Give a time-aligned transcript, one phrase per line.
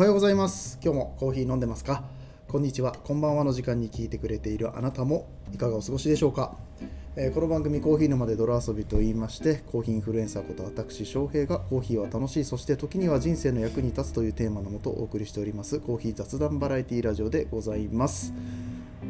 [0.00, 0.78] はようございます。
[0.82, 2.04] 今日もコーヒー飲んでますか？
[2.48, 2.92] こんにちは。
[2.92, 6.56] こんばんはの時間に聞いてくれているあなたもいかがお過ごしでしょうか、
[7.16, 18.32] えーこの番組コーヒー沼で泥遊びと言いましてコーヒーインフルエンサーこと私翔平がコーヒーは楽しいそして時には人生の役に立つというテーマのもとお送りしておりますコーヒー雑談バラエティラジオでございます。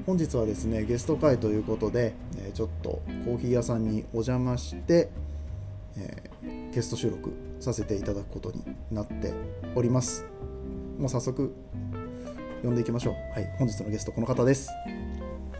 [0.06, 5.08] 本日はですねゲスト会ということで、えーちょっとコーヒー屋さんにお邪魔して、
[5.96, 9.32] えーゲスト収録させていただくことになって
[9.76, 10.26] おります。
[11.00, 11.54] もう早速
[12.62, 13.14] 呼んでいきましょう。
[13.32, 14.68] はい本日のゲストこの方です。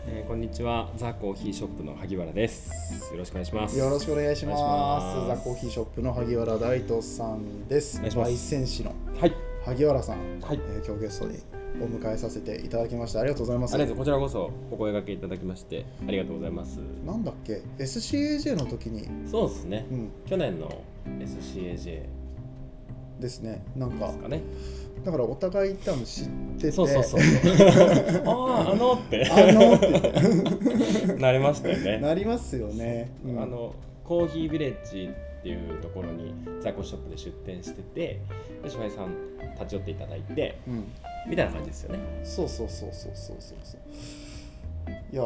[0.05, 0.91] えーこんにちは。
[0.95, 3.11] ザ・コーヒーショップの萩原です。
[3.11, 3.75] よろしくお願いします。
[3.75, 5.27] よろしくお願いします。
[5.27, 7.97] ザ・コーヒーショップの萩原大斗さんです。
[7.97, 8.31] お願いします。
[8.31, 9.33] 焙煎士のはい。
[9.65, 10.59] 萩原さん、はい。
[10.63, 11.39] えー今日ゲストに
[11.81, 13.95] お迎えさせていただきましてありがとうございます。
[13.95, 16.77] こちらこそお声掛けいただきましてありがとうございます。
[17.03, 19.09] なんだっけ？SCAJ の時に。
[19.27, 20.11] そうですね、うん。
[20.27, 20.83] 去年の
[21.19, 22.20] SCAJ
[23.21, 23.63] でですね。
[23.75, 24.11] なんか。
[24.27, 24.41] ね。
[25.05, 26.25] だからお互い多分知っ
[26.57, 26.71] てて。
[26.71, 27.21] そうそうそう。
[28.25, 29.25] あああのって。
[29.29, 31.13] あのって。
[31.15, 31.97] なりましたよね。
[31.99, 33.41] なりますよね、うん。
[33.41, 33.73] あの
[34.03, 38.19] コーヒービレッジっていうところにザコショップで出店してて
[38.63, 39.15] で翔平さん
[39.55, 40.83] 立ち寄っていただいてうん。
[41.29, 41.99] みたいな感じですよね。
[42.23, 43.79] そうそうそうそうそうそうそう
[45.11, 45.23] いや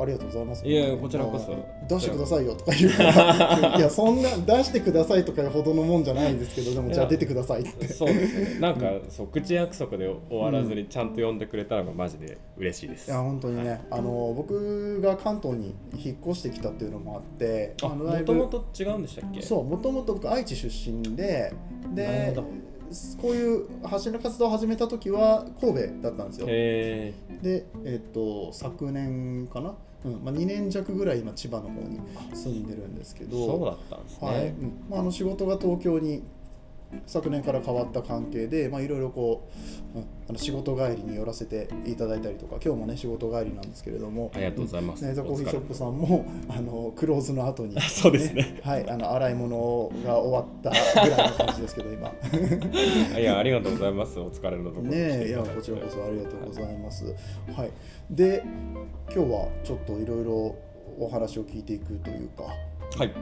[0.00, 8.60] ありがとうございますいやこちらこそまあ出してくださいよとか言うから いやそんな出してくださいとかいうほどのもんじゃないんですけどでもじゃあ出てくださいってそうですね。
[8.60, 13.08] なんか、 そう口約束で終わらずにちゃんと呼んでくれたのがマジで嬉しいです。
[13.08, 19.42] いや本当にね、あの僕が関東に引っ越してきたっていうのもあってあ、もともと違うんでしたっけ？
[19.42, 21.52] そうもともと僕愛知出身で
[21.88, 22.34] なで
[23.20, 26.46] こういう発信の活動を始めた時は神戸だったんですよ。
[26.48, 30.24] へで、えっと昨年かな、うん。
[30.24, 32.00] まあ、2年弱ぐらい今千葉の方に
[32.32, 33.46] 住んでるんですけえ、ど。
[33.46, 34.28] そうだったんですね。
[34.28, 34.46] はい。
[34.48, 34.84] うん。
[34.88, 36.22] まあ、あの仕事が東京に
[37.06, 39.48] 昨年から変わった関係でまあいろいろこ
[39.94, 45.04] う、うんあの仕事帰りに寄らせていただいたりとか今日もね仕事帰りなんですけれどもありがとうございます。
[45.04, 45.76] ね、ザコーヒーショップん。
[45.76, 48.58] さんも あのクローズの後に、 そうですね。
[48.62, 50.70] はい、あの洗い物が終わった
[51.02, 52.10] ぐらいの感じですけど今
[53.20, 54.18] いや、ありがとうございます。
[54.18, 54.82] お疲れのところ。
[54.84, 57.04] ねえいやこちらこそありがとうございます。
[57.54, 57.70] はい、
[58.10, 58.42] で
[59.14, 60.54] 今日はちょっといろいろ
[60.98, 62.44] お話を聞いていくというか
[62.96, 63.12] はい。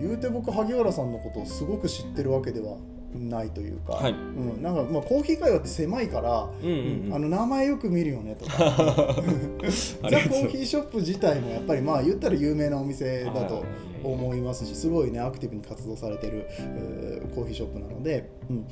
[0.00, 2.76] 言うて僕萩原さんのことをすごく知ってるわけでは
[3.14, 4.12] ないというか、はい。
[4.12, 4.14] う
[4.58, 7.14] ん、なんかまあコーヒー会話って狭いから、うんうんうん。
[7.14, 8.58] あの名前よく見るよねとか。
[8.64, 13.64] ザ・コーヒーショップ自体もやっぱりまあ言ったら有名なお店だと
[14.02, 18.66] 思いますしすごいねアクティブに活動されてるえーコーヒーショップなので、うん、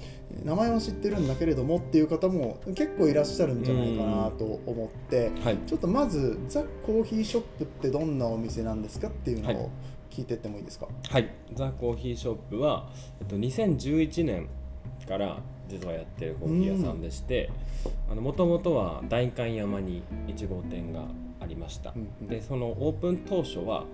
[0.45, 5.59] 名前は知ってるんだけれどもっていう方も結構いらっしゃるんじゃないかなと思ってはい。
[5.67, 9.57] ちょっとまずザ・コーヒーショップってどんなお店なんですかっていうのはい。
[9.57, 9.71] を
[10.11, 12.89] 聞いてってもいいですか、はい、ザ・コーヒーショップは、
[13.21, 14.49] えっと、2011年
[15.09, 15.39] から
[15.69, 17.51] 実はやってるコーヒー屋さんでして
[18.15, 21.05] もともとは代官山に1号店が
[21.41, 22.27] ありました、うんうん。
[22.27, 23.85] でそのオープン当初は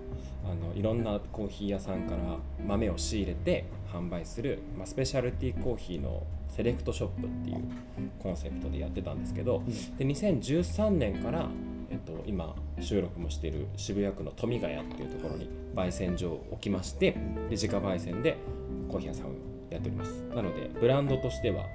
[0.43, 7.57] あのいろんなコーヒー屋さんから豆を仕入れて販売する、まあ、スペシャルティーコーヒーのセレクトショップっていう
[8.19, 9.61] コンセプトでやってたんですけど、
[9.97, 11.49] で2013年から、
[11.89, 17.19] えっと、今収録もしている渋谷区の富ヶ谷っていうところに焙煎所を置きましてで
[17.51, 18.37] 自家焙煎で
[18.89, 19.29] コーヒー屋さんを
[19.69, 20.11] やっております。
[20.33, 21.65] なのでブランドとしては、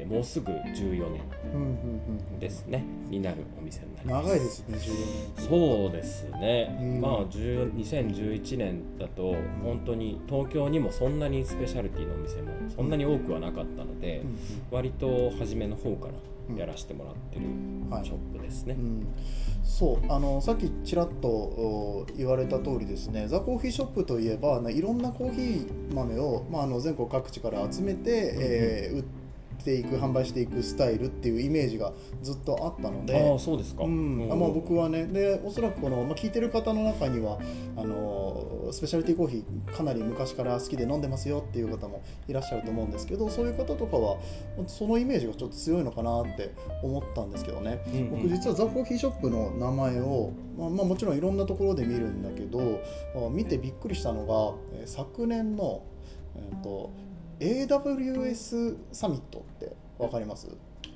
[0.00, 1.22] えーもうすぐ14年
[1.54, 1.70] うんうん
[2.32, 4.28] うんですねになるお店になります。
[4.28, 4.90] 長いですね14
[5.36, 5.48] 年。
[5.48, 7.00] そうですね、うん。
[7.00, 14.38] まあ10 2011年だと本当に東京にもそんなにスペシャルティのお店もそんなに多くはなかったので、うん
[14.70, 17.46] 割と初めの方からやらせてもらってる
[17.90, 18.04] はい。
[18.04, 19.06] ショップですね、うん、
[19.64, 29.19] そうあのさっきちらっとお言われた通りですねザ・コーヒーショップといえばないろんなコーヒー豆を、まあ、あの全国各地から集めて、えー売って
[29.74, 34.28] いく販売していくスタイルっていうイメージがずっとあったのでああそうですか、うん。
[34.30, 37.38] あまあ、僕はねでおそらくこの、まあ、聞いてる方の中には
[37.76, 44.18] あのスペシャリティコーヒーかなり昔から好きで飲んでますよっていう方もいらっしゃると思うんですけどそういう方とかは
[44.66, 48.10] そのイメージがちょっと強いのかなって思ったんですけどね、うんうん。
[48.22, 52.80] 僕実はザ・コーヒーショップの名前を、まあまあ、もちろんいろんなところで見るんだけど
[53.14, 55.84] あ見てびっくりしたのが、えー昨年の、
[56.36, 56.92] えー、と
[57.40, 60.48] AWS サミットって分かります？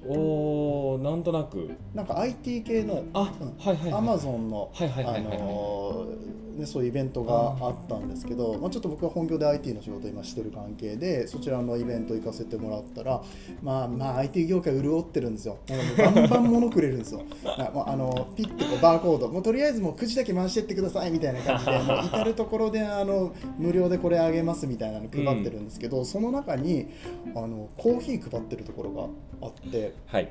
[0.06, 1.70] おーなんとなく。
[1.94, 3.48] なんか IT 系のあ、うん。
[3.58, 3.92] はいはいはい。
[3.94, 5.36] アマゾンのはいはいはいはい。
[5.36, 13.22] あのーね、そういうイベントがあったんですけど、まあ、ちょっと僕は本業で IT の仕事を今してる関係でそちらのイベント行かせてもらったら
[13.62, 15.58] まあまあ IT 業界潤ってるんですよ。
[15.98, 17.22] バンバン物くれるんですよ。
[17.44, 19.28] あもうあのピッてこうバーコード。
[19.28, 26.88] もうとりあえずもうくじだけ回してってくださいみたいな感じで もう至る所であの無料でこれあげますみたいなの配ってるんですけど、その中に
[27.34, 29.06] あのコーヒー配ってるところが
[29.42, 30.28] あってはい。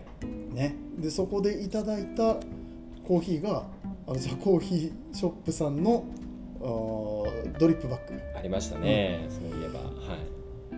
[0.53, 2.37] ね、でそこでいただいた
[3.07, 3.65] コーヒーが
[4.05, 6.03] あのザ・コーヒーショップさんの
[6.59, 8.21] あードリップバッグ。
[8.37, 9.79] ありましたね、そういえば。
[9.79, 10.33] はい。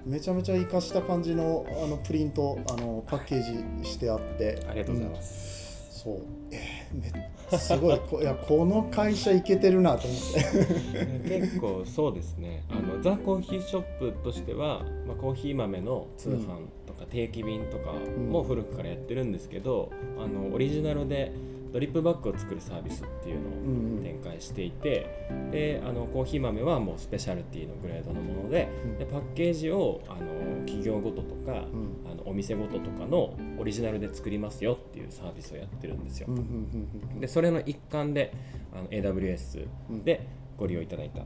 [0.06, 4.64] めちゃめちゃ活かした感じのあのプリントあのパッケージしてあって。
[4.70, 6.22] ありがとうございます、す、そう。
[6.52, 8.00] えー、めすごい。
[8.00, 11.40] こいやこの会社いけてるなと思って。
[11.40, 12.64] 結構そうですね。
[12.70, 17.94] あのザ・コーヒーショップとしては、まあ、コーヒー豆の通販とか定期便とか
[18.30, 21.32] も古くからやってるんですけど、あのオリジナルで
[21.76, 24.00] ドリップバッグを作るサービスっていうのうんうん。
[24.00, 28.98] を展開していて、であのコーヒー豆はもうスペシャルティのグレードのものでうん。
[28.98, 30.22] でパッケージをあの
[30.66, 32.10] 企業ごととか、うん。
[32.10, 36.28] あのお店ごととかのオリジナルで作りますよっていうサービスをやってるんですよ。
[36.30, 37.20] うんうんうんうん。
[37.20, 38.32] でそれの一環で
[38.74, 39.68] あの AWS
[40.06, 40.26] で
[40.56, 41.24] ご利用いただいた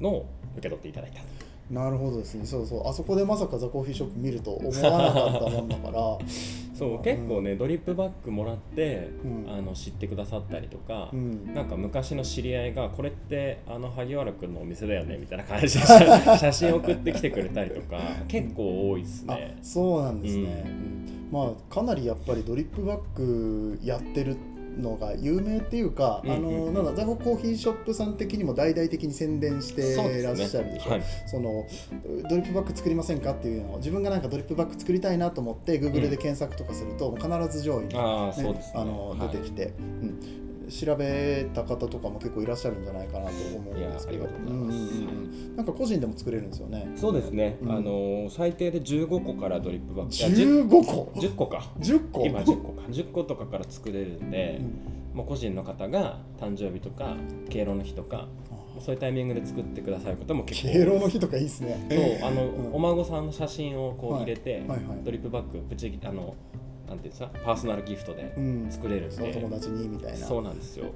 [0.00, 1.20] のを受け取っていただいた。
[1.68, 2.46] なるほどですね。
[2.46, 2.86] そうそう。
[2.86, 6.18] あそこでまさかザ・コーヒーショップ見ると思わなかったもんだから
[6.80, 9.46] そう結構ね、ドリップバッグもらって、うん。
[9.46, 11.52] あの知ってくださったりとか、うん。
[11.52, 19.58] なんか昔の知り合いがこれってあの萩原君のお店だよねみたいな感じで写 写真送ってきてくれたりとか結構多いですあね。
[19.60, 21.28] そうなんですね、うん。
[21.30, 24.36] まあかなりやっぱりドリップバッグやってる
[24.78, 30.90] のが有名っていうか、うんうんあのなんだザココーヒーショップさん的にも大々的に宣伝してらっしゃるでしょ。
[30.90, 31.02] はい。
[31.26, 31.66] その
[32.28, 37.28] ドリップバッグ作りませんかっていうのを自分がなんかドリップバッグ作りたいなと思って Google で検索とかすると、必
[37.58, 38.70] ず上位に、ああね。
[38.74, 44.18] あのはい出てきて、うん、調べた方とかも結構いらっしゃるんじゃないかなと思うんですけど。
[44.18, 44.76] いやありがとうございます。
[44.76, 45.10] んんう
[45.52, 46.90] んなんか個人でも作れるんですよね。
[46.96, 47.72] そうですね、うん。
[47.72, 51.70] あの最低で15個からドリップバッグいや15個？10, 10個か。
[51.80, 52.26] 10個？
[52.26, 52.82] 今10個か。
[52.88, 55.16] 10個とかから作れるんで、うん。
[55.18, 57.16] もう個人の方が誕生日とか
[57.48, 58.28] 敬老の日とか
[58.78, 61.86] そういうタイミングで作ってくださることも結構敬老の日とかいいですね。
[61.90, 62.74] そうあの、うん。
[62.74, 64.22] お孫さんの写真をこうはい。
[64.22, 66.34] 入れて、はいはいドリップバッグプチあの
[66.90, 68.66] なんていうんですかパーソナルギフトでうん。
[68.68, 70.26] 作れるんで、そう友達にみたいな。
[70.26, 70.86] そうなんですよ。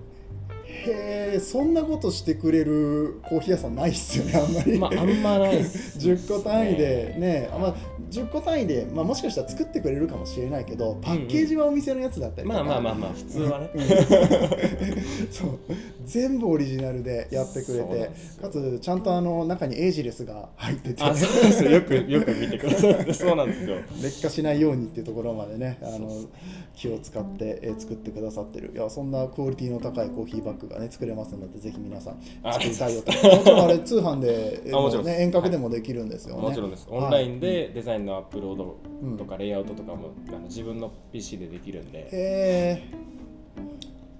[0.67, 5.99] へえそんなことしてくれるコーヒー屋さんないっすよねあんまり、まああんまないっす。
[6.03, 7.75] 10個単位でねあ、まあ、
[8.11, 13.71] 10個単位で、まあ、もしかしたら作ってくれるかもしれないけどパッケージはお店のやつだったりとか、まあまあまあまあ普通はね。
[15.31, 15.59] そう
[16.05, 18.11] 全部オリジナルでやってくれて
[18.41, 21.03] かつちゃんとあの中にエイジレスが入ってて。
[21.03, 21.71] あそうですよ。
[21.71, 23.13] よくよく見てくださって。
[23.15, 23.77] そうなんですよ。
[24.03, 26.11] 劣化しないようにっていうところまでねあの
[26.75, 28.73] 気を使って、えー作ってくださってる。
[28.75, 33.13] いやそんなクオリティの高いコーヒーバッグがね作れますのでぜひ皆さんあ作りたいよと。
[33.37, 34.63] もちろんあれ通販で、
[35.03, 36.87] ね、遠隔でもできるんですよね、もちろんです。
[36.91, 38.77] オンラインでデザインのアップロード
[39.19, 41.99] とかレイアウトとかもあの自分の PC でできるんで。
[41.99, 43.14] へえ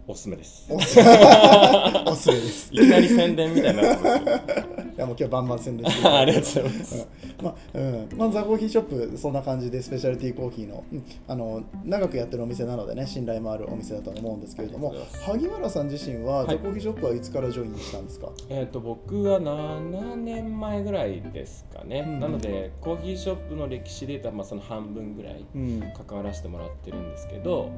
[0.07, 0.67] おすすめです。
[0.69, 1.01] おす
[2.07, 2.69] おすすめです。
[2.73, 7.09] いきなり宣伝みたいになってやもう今日はバンバン宣伝して ありがとうございます。
[7.43, 8.09] まあうん。
[8.17, 14.95] まあ、ザ・コーヒーショップそんな感じでスペシャルティーコーヒーの,、うんあの長くやってるお店なのでね信頼もあるお店だと思うんですけれども
[15.27, 16.47] 萩原さん自身は、い。
[16.49, 18.29] ザ・コーヒーショップはいつからジョインしたんですか？
[18.49, 22.21] えー、と僕は7年前ぐらいですかね、うん。
[22.21, 25.81] なのでコーヒーショップの歴史で言ったらまあその半分ぐらいうん。
[26.07, 27.71] 関わらせてもらってるんですけど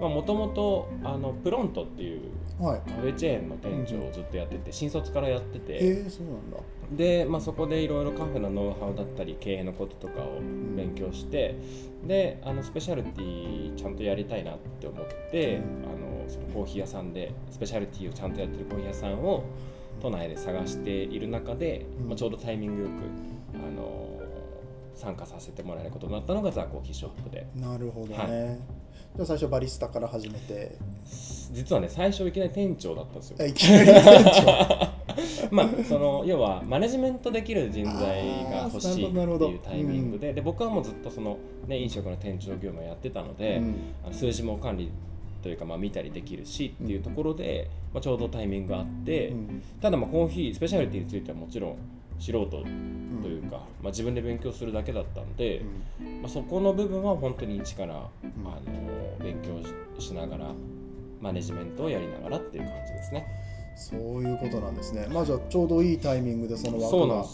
[0.00, 0.88] もともと
[1.44, 2.20] プロントっていう
[2.58, 2.80] はい。
[2.88, 5.72] カフェチェーンの店長をずっとやってて新卒からやってて。
[5.74, 6.58] へえそうなんだ。
[6.92, 10.40] で、まあ、そこでいろいろカフェのノウハウだったり経営のこととかを
[10.76, 11.56] 勉強して
[12.04, 15.62] であのスペシャルティーちゃんとやりたいなって思って、うん。
[15.62, 19.44] あのそのコーヒー屋さんでスペシャルティーをちゃんとやってるコーヒー屋さんを
[20.00, 22.08] 都内で探している中で、うん。
[22.08, 22.90] まあ、ちょうどタイミングよく
[23.54, 24.21] あの
[24.94, 27.46] 参加させてもらえることになったのがザ・コーヒーショップで。
[27.56, 28.26] なるほどね、は
[29.16, 30.76] じゃあ最初バリスタから始めて。
[31.52, 33.36] 実はね最初いきなり店長だったんですよ。
[33.40, 34.92] あいきなり店長。
[35.50, 43.58] まあその要はマネジメントできる人材が欲しいっていうタイミングで,、で僕はもうずっとその、ね、飲食の店長業務をやってたので、
[44.06, 44.12] うん。
[44.12, 44.90] 数字も管理
[45.42, 49.62] というか、まあ、見たりできるしっていうところで、まあ、ちょうどタイミングがあって、うん。
[49.80, 51.76] ただまあコーヒースペシャリティについてはもちろん
[52.18, 55.62] 素人というか、まあ、自分で勉強するだけだったんで、
[56.20, 59.60] まあ、そこの部分は本当に一から、あの勉強
[59.98, 60.54] ししながら
[61.20, 63.26] マネジメントをやりながらっていう感じですね。
[63.76, 65.06] そういうことなんですね。
[65.10, 67.24] まあじゃあちょうどいいタイミングでその枠が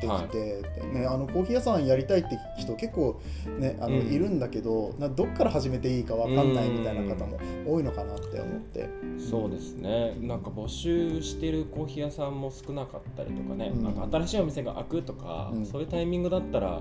[0.00, 3.20] 回ってきて、ねあのコーヒー屋さんやりたいって人結構
[3.58, 4.12] ねあの、うん。
[4.12, 8.88] いるんだけど、などっから始めていいかわかんないみたいな方も多いのかなって思って。
[9.18, 10.16] そうですね。
[10.20, 13.84] なんか募集してるコーヒー屋さんも少なかったりとかね、うん。
[13.84, 15.66] なんか新しいお店が開くとか、うん。
[15.66, 16.80] そういうタイミングだったら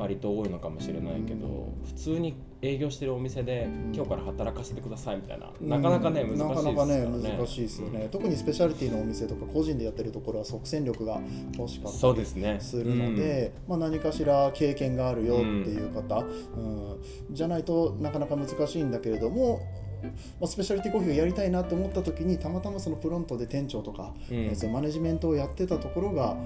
[0.00, 3.92] 割と多いのかもしれないけど、うん普通に営業してるお店で、ん。
[3.94, 11.20] 今日から働かせてくださいみたいな、なかなかねうん難しいですなかなかねからね難しいですよね、特にスペシャリティのお店とか個人でやってるところは即戦力が
[11.58, 12.58] 欲しかったりそうですね。
[12.60, 17.02] するので、まあ、何かしら経験があるよっていう方、うん。
[17.30, 19.60] じゃないとなかなか難しいんだけれども、
[20.40, 24.36] まあ、スペシャリティコーヒーをやりたいなと思った時にたまたまそのプロントで店長とか、うん。
[24.36, 26.36] えーそのマネジメントをやってたところが、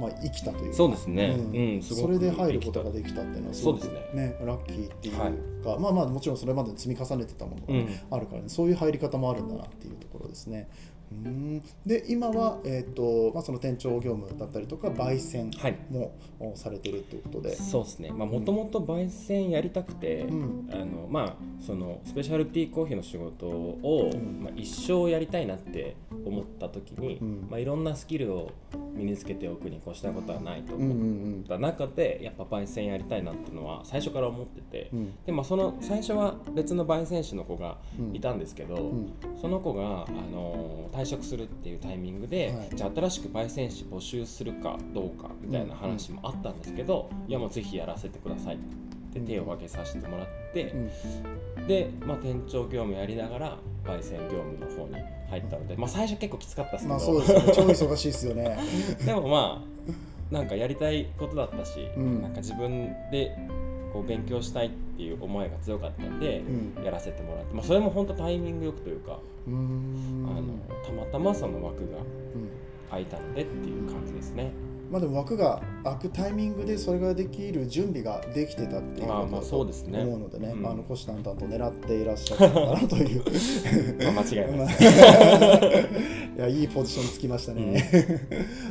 [0.00, 0.76] まあ、生きたというか。
[0.76, 1.26] そうですね。
[1.26, 1.82] うん。
[1.82, 4.36] それで入ることができたっていうのはすごくそうですね。
[4.44, 5.22] ラッキーっていうか、
[5.70, 5.80] はい。
[5.80, 10.68] まあまあもちろんそれまで積み重ねてたものがね、あるからねそういう入り方もあるんだなっていうところですね。
[11.12, 11.62] うん。
[11.84, 15.76] で今は、えーとまあ、その店長業務だったりとか焙煎はい。
[15.90, 18.10] もおされてるっていうことで、そうですね。
[18.10, 20.70] もともと焙煎やりたくて、うん。
[20.72, 24.42] あのまあそのスペシャルティーコーヒーの仕事を、うん。
[24.42, 27.46] まあ、一生やりたいなって思った時に、うん。
[27.50, 28.52] まあ、いろんなスキルを
[28.94, 35.14] 身につけておくに越したことはないと思んった中でやっぱ焙煎やりたいなっていうのは最初から思ってて、うん。
[35.24, 38.16] でまあ、その最初は別の焙煎士の子がうん。
[38.16, 39.12] いたんですけど、うん。
[39.40, 42.68] その子が、あの退職するっていうタイミングで、はい。
[42.74, 48.58] じゃあ新しく焙煎士募集するかどうかみたいな話もあったんですけど、いやもうぜひやらせてくださいっ
[49.12, 50.72] て手を挙げさせてもらって、
[51.58, 51.66] うん。
[51.66, 54.94] で、まあ、店長業務やりながら焙煎業務の方に
[55.28, 57.52] 入ったので、まあ、最初結構きつかったですけど、まあそうですよね。
[57.54, 58.58] 超忙しいですよね。
[59.04, 62.22] でもまあなんかやりたいことだったし、うん。
[62.22, 63.36] なんか自分で
[63.96, 66.40] こう勉強したいっていう思いが強かったんで、
[66.76, 66.84] うん。
[66.84, 72.00] やらせてもらって、まあ、それも本当タイミングよくというか、あのたまたまその枠がう
[72.38, 72.50] ん。
[72.90, 74.52] 空いたのでっていう感じですね。
[74.90, 83.22] まあでも枠が開くタイミングでそれができる準備ができてたっていうことだとそうですね思うのでね、うんまあ、あの虎視眈々と狙っていらっしゃったのかなという。
[84.04, 85.96] まあ、間違いないです。
[86.36, 87.82] いやいいポジションつきましたね、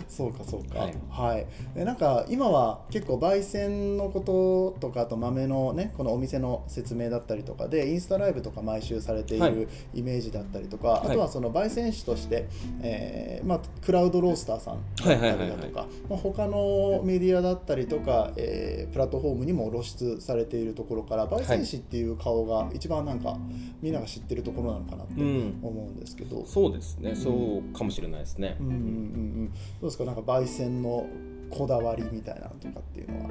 [0.08, 0.88] そうかそうか。
[1.10, 1.48] ははい。
[1.76, 9.56] い、でなんか今は結構焙煎のこととかあと豆のねこのお店の説明だったりとかでインスタライブとか毎週されていはい。
[9.56, 11.08] るイメージだったりとか、はい。
[11.10, 12.48] あとはその焙煎士として、
[12.82, 23.38] えーまあ、クラウドロースターさんだったりだとかまあ他のメディアだったりとか、えープラットフォームにも露出されているところから焙煎士っていう顔が一番なんか
[23.82, 25.60] みんなが知ってるところなのかなってうん。
[25.62, 28.56] 思うんですけど、そうですね、そうかもしれないですね。
[28.60, 30.06] うんうんうんうん、どうですか？
[30.06, 31.08] なんか焙煎の
[31.50, 33.30] こだわりみたいなのとかっていうのは、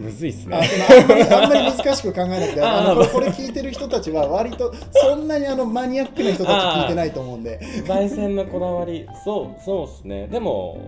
[0.00, 0.68] むずいっすあね。
[0.88, 10.26] あんまりあんまり難しく考えなくてあのこれこれ聞いてる人たちは割とそんなにあのマニアックな人たち聞いてないと思うんで焙煎のこだわり、そうそうですね。
[10.28, 10.80] でも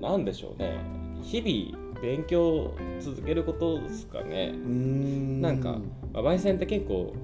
[0.00, 0.76] なんでしょうね。
[1.22, 4.52] 日々勉強を続けることですかね。
[4.54, 5.78] うんなんか、
[6.12, 7.14] まあ、焙煎って結構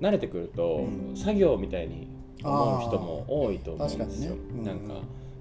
[0.00, 2.08] 慣れてくると、うん作業みたいに
[2.42, 4.34] 思う人も多いと思うんですよ。
[4.34, 4.94] ねうんなんか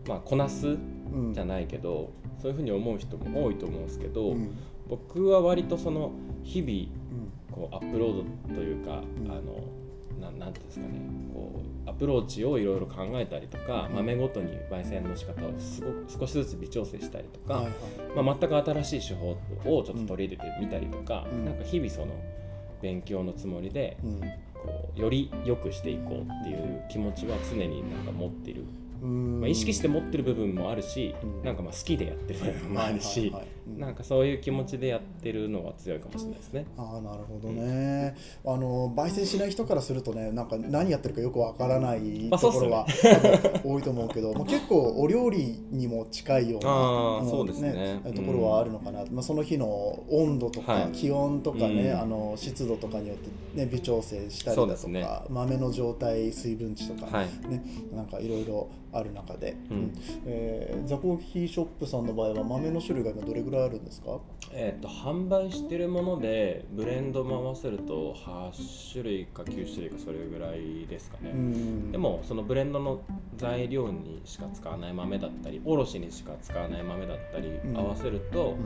[0.08, 2.12] まあこなすうんじゃないけど、
[2.42, 6.12] そういうふうに思う人も多いと思うんですけど、うん僕は割とその
[6.44, 7.32] 日々うん。
[7.52, 9.32] こうアップロードというか、うん。
[9.32, 9.63] あの
[10.20, 11.00] ななんていうんですかね。
[11.34, 13.96] こうアプローチをいろいろ考えたりとか、うん。
[13.96, 17.74] 豆ごとに焙煎の仕方をすごく少しずつ微調整したりとか、はいはい。
[18.24, 21.46] まあ、全く新しい手法をちょっと取り入れてみたりとか、うん。
[21.46, 22.13] なんか日々その
[22.82, 24.22] 勉強のつもりでうん。
[24.54, 31.43] こうより良くしていこうっていう気持ちは常になんか持っている、うんまあ、意識して持ってる部分もあるし、うん。
[31.43, 33.33] なんかまあ好きでやってる部分もあるし、
[33.77, 36.65] なんかそういう気持ちでやってるのは強いかもしれないですね。
[36.77, 38.02] ああなるほどね、
[38.45, 42.86] あの焙煎しない人からするとねなんか何やってるかよくわからないまあところは、
[43.63, 48.01] 多いと思うけど、まあ、結構お料理にも近いようなそうですね。
[48.15, 50.91] ところはあるのかな、まあ、その日の温度とか、はい。
[50.91, 52.00] 気温とかね、うん。
[52.00, 57.27] あの湿度とかによって、ね、微調整したりだとか、豆の状態水分値とか、はい。
[57.50, 59.93] ね、なんかいろいろある中で、うん。
[60.25, 64.19] えーザコーヒーショップさんの場合は豆の種類が今どれぐらいあるんですか？
[64.51, 71.92] えー、と販売してるものでブレンドも合わせると8種類か9種類かそれぐらいですかね、うん。
[71.92, 73.02] でもそのブレンドの
[73.38, 78.58] 材料にしか使わない豆だったりおろしにしか使わない豆だったりうん合わせると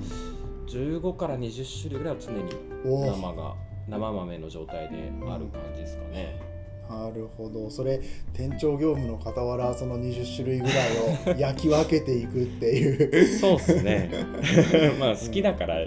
[0.67, 2.51] 15から20種類ぐらいは常に
[2.83, 3.55] 生が
[3.87, 6.57] 生豆の状態である感じですかね。
[6.89, 7.69] なるほど。
[7.69, 8.01] それ
[8.33, 13.25] 店長業務の傍らその20種類ぐらいを焼き分けていくっていう。
[13.39, 14.09] そうっすね。
[14.99, 15.85] まあ好きだから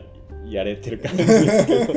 [0.51, 1.95] やれてる感じですけど。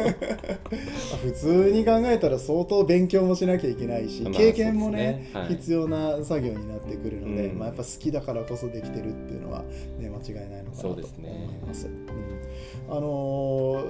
[1.23, 5.29] 普通に考えたら相当勉強もしなきゃいけないし、まあ経験もねね。
[5.33, 5.47] はい。
[5.49, 7.59] 必要な作業になってくるので、うん。
[7.59, 9.63] まあ、やっぱ好きだからこそできてるっていうのは、
[9.99, 11.59] ね、間違いないのかなと思いそうですね。
[11.65, 11.87] ます。
[11.87, 11.93] うん。
[12.89, 13.85] あの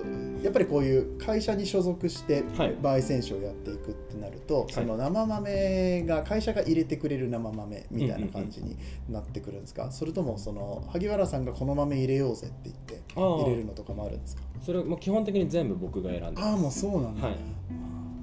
[0.53, 2.75] っぱりこういう会社に所属してはい。
[2.75, 4.71] 焙煎酒をやっていくってなると、い。
[4.71, 8.77] その生豆が会社が入れてくれる生豆みたいな感じに
[9.09, 14.43] なってくるんですか、それともその萩原さんがこの豆入れようぜって言って入れるのとかもあるんですか？
[14.61, 17.37] それも基本的に全部僕が選んでああもうそうなんだ、はい。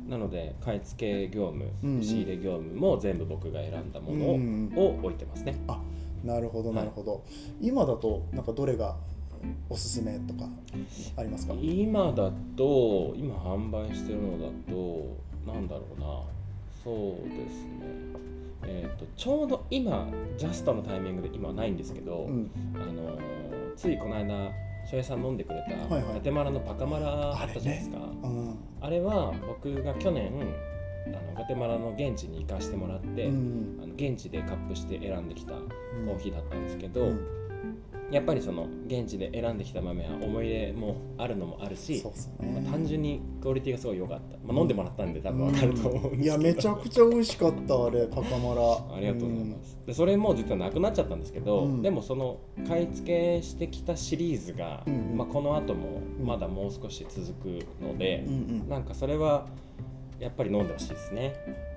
[0.08, 2.02] なので買い付け業務、うんうん。
[2.02, 5.56] 仕入れ業務も全部僕が選んだものを,、うん置いてますね。
[5.66, 5.80] あ
[6.24, 7.24] なるほどはいなるほど、
[7.60, 8.96] 今だとなんかどれが
[9.68, 10.48] おすすめとか
[11.16, 11.54] ありますか？
[11.60, 15.16] 今だと今販売してるのだと
[15.46, 16.22] なんだろうな。
[16.82, 17.70] そうですね。
[18.62, 22.50] えっ、とちょうど今ジャストのタイミングで今はないんですけど、うん。
[22.74, 23.18] あの
[23.76, 24.50] ついこの間
[24.84, 26.14] 翔平さん飲んでくれたはいはい。
[26.14, 27.98] ガテマラのパカマラあったじゃないですか。
[28.80, 29.04] あれ,、うん。
[29.06, 30.32] は僕が去年
[31.06, 33.80] あのガテマラの現地に行かしてもらって、うん。
[33.82, 37.39] あの現地でカップして選んできたコーヒーだったんですけど、うん
[38.10, 42.02] やっぱりその現地で選んできた豆は思い入れもあるのもあるし
[42.40, 42.62] ね。
[42.66, 48.96] あ単純にクオリティがすごい良かった、まあ、飲んでもらったんで多分わかると思うんですけど、いやめちゃくちゃ美味しかったあれパカマラ。
[48.96, 51.82] ありがとうございます、でそれも実はなくなっちゃったんですけど、うん。
[51.82, 53.06] でもその買い付
[53.38, 55.16] けしてきたシリーズが、うん。
[55.16, 58.68] まあ、この後もまだもう少し続くのでうん、うん。
[58.68, 59.46] なんかそれは
[60.18, 61.34] やっぱり飲んでほしいですね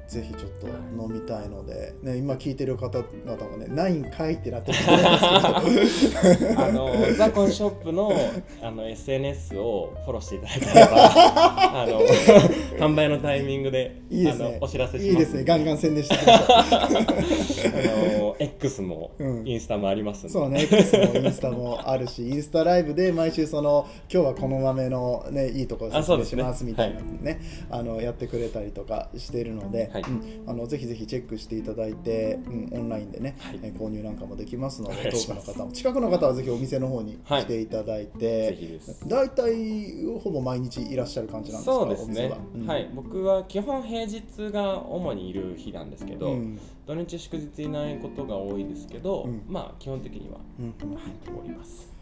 [0.07, 6.59] ぜひちょっと飲みたいので、ね、今聞いてる方々もね「ないんかい?」ってなってると思うんですけど。
[6.61, 8.11] あのザコンショップの
[8.61, 11.11] あの SNS をフォローしていただければ
[11.83, 12.01] あの
[12.87, 14.57] 販売のタイミングでいいですね。
[14.61, 15.43] お知らせしますいいですね。
[15.43, 16.65] ガンガン宣伝してください。
[16.69, 19.47] あの X もうん。
[19.47, 30.01] インスタもありますんで、そうね X もインスタもあるしインスタライブで毎週その今日はこの豆のねいいところあそうですね説明しますみたいなのねあのやってくれたりとかしているので、はい。
[30.01, 30.02] うん
[30.47, 33.35] あのぜひぜひチェックしていただいて、うん、オンラインでね、
[33.77, 35.71] 購入なんかもできますのおで遠くの方も。
[35.71, 37.43] 近くの方はぜひお店の方にはい。
[37.43, 42.29] 来ていただいぜて、大体ほぼ毎日いらっしゃる感じなんですかそうですね。
[42.65, 42.89] は、い。
[42.93, 46.59] 僕は基本平日が主にいる日なんですけど、うん。
[46.85, 49.43] 土日祝日いないことが多いですけど、うん。
[49.47, 50.95] まあ基本的には、うん。
[50.95, 51.92] はい、おります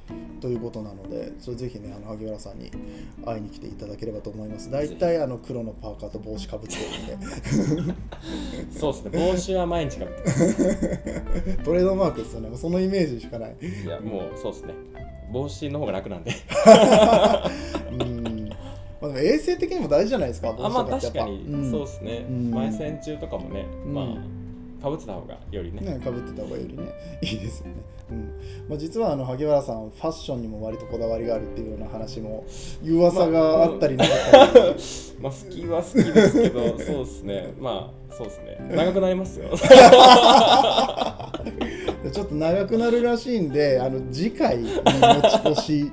[0.41, 2.71] ということなのでそれぜひねあの萩原さんに
[3.23, 4.71] 会いに来ていただければと思います。
[4.71, 6.75] 大体あの黒のパーカーと帽子かぶって
[7.75, 7.95] るんで。
[8.77, 9.31] そうですね。
[9.31, 11.57] 帽子は毎日かぶってます。
[11.63, 12.49] トレードマークですよね。
[12.49, 13.55] もうそのイメージしかない。
[13.61, 14.73] いやもうそうですね。
[15.31, 16.31] 帽子の方が楽なんで。
[17.93, 18.49] うん。
[18.99, 21.31] まあ、衛生的にも大事じゃないですか帽あまあ子とってやっぱ。
[21.31, 21.71] 確かに。
[21.71, 22.51] そうですね、うん。
[22.51, 23.93] 前線中とかもね、うん。
[23.93, 24.40] まあ
[24.81, 25.81] かぶってた方がよりね。
[25.81, 26.83] ね、かぶってた方がよりね。
[27.21, 27.73] いいですよね、
[28.09, 28.33] うん。
[28.67, 32.45] まあ、実はあの萩原さんファッションにも割とこだわりがあるっていうような話も
[32.83, 34.17] 噂があったりなかっ
[34.51, 34.75] たり、
[35.21, 37.53] まあ好きは好きですけどそうですね。
[37.59, 38.57] まあそうですね。
[38.75, 39.49] 長くなりますよ
[42.09, 45.91] ちょっと長くなるらしいんで あの次回に持ち越し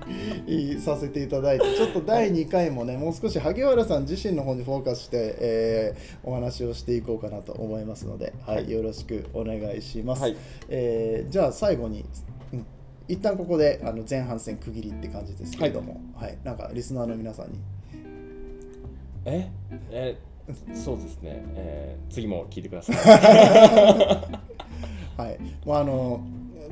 [0.80, 8.70] させていただいて ちょっと第2回もねもう少し萩原さん自身の方にフォーカスして、えーお話をしていこうかなと思いますので、はいはい。
[8.70, 10.36] よろしくお願いします、はい。
[10.68, 12.04] えーじゃあ最後に、
[12.52, 12.66] うん、
[13.08, 17.58] 一旦ここであの前半戦区切りって感じですけれども、はいなんかリスナーの皆さんに。
[19.24, 19.48] え？
[19.90, 20.16] え
[20.72, 22.96] そうですね、えー次も聞いてください
[25.18, 26.24] はい、もうあの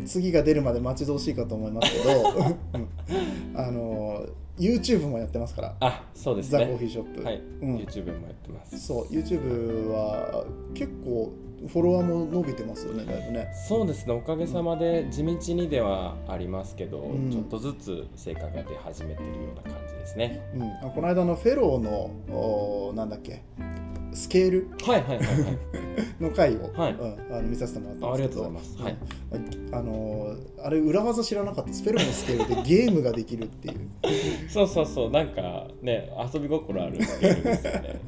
[0.06, 3.58] 次が出るまで待ち遠しいかと思いますけど、 うん。
[3.58, 4.26] あの
[4.58, 7.76] YouTube もやってますから、あそうですザ・コーねヒーショップ、はい、うん。
[7.76, 8.78] YouTube もやってます。
[8.78, 11.32] そう YouTube は結構
[11.68, 13.48] フォロワーも伸びてますよねだいぶね。
[13.66, 14.14] そうですね。
[14.14, 17.30] おかげさまで地道にではありますけど、うん。
[17.30, 20.42] ちょっとずつ成果が出始めてるような感じですね。
[20.54, 23.42] うん、あこの間のフェローのおなんだっけ
[24.16, 24.70] スケール？
[24.82, 25.36] はいはいはいはい。
[26.20, 26.92] の回を、はい。
[26.94, 28.42] うん、あの見させてもらったんあありですけど。
[28.44, 28.96] がとうございます、はい。
[29.72, 31.82] あのあれ裏技知らなかったです。
[31.82, 33.90] フェローのスケールでゲームができるっていう。
[34.48, 35.10] そうそうそう。
[35.10, 38.00] なんかね遊び心あるスケールですよね。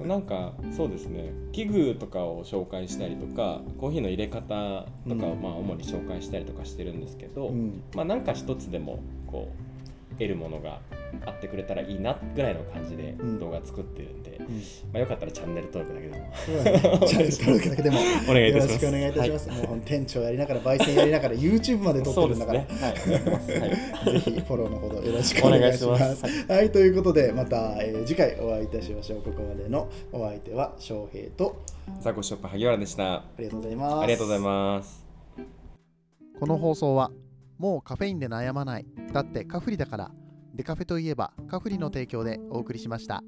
[0.06, 1.30] なんかそうですね。
[1.52, 5.42] 器具とかを紹介したりとかコーヒーの入れ方とかをうん。
[5.42, 7.82] まあ主に紹介したりとかしてるんですけど、うん。
[7.94, 9.73] まあなんか一つでもこう
[10.18, 10.80] 得るものが
[11.26, 13.38] あってくれたらいいなぐらいの感じでうん。
[13.38, 14.56] 動画作ってるんで、うん。
[14.56, 14.62] ま
[14.94, 16.32] あ、よかったらチャンネル登録だけでも。
[16.98, 17.98] そうチャンネル登録だけでも。
[18.28, 18.68] お願いいたします。
[18.68, 19.48] よろしくお願いいたします。
[19.50, 22.66] もうほん店長やりながら、焙煎やりながら、YouTube まで撮ってるんだから、ね。
[22.70, 24.12] はい。
[24.12, 25.86] ぜひフォローのほどよろしくお願いします。
[25.86, 26.52] お願いします。
[26.52, 29.22] はい、ということで、また、えー次回お会いいたしましょう。
[29.22, 31.56] ここまでのお相手は翔平と、
[32.00, 33.14] ザコショップ萩原でした。
[33.14, 33.96] ありがとうございます。
[34.02, 35.04] ありがとうございます。
[36.38, 37.10] この放送は
[37.58, 38.86] もうカフェインで悩まない。
[39.12, 40.10] だってカフリだから。
[40.54, 43.24] デカフェといえばカフリの提供でお送りしました。